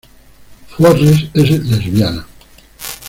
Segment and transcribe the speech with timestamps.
[0.77, 2.25] Forrest es lesbiana.